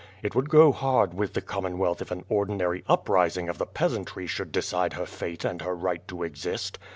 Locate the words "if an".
2.01-2.25